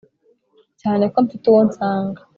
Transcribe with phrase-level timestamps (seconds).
[0.81, 2.21] cyane ko mfite uwo nsanga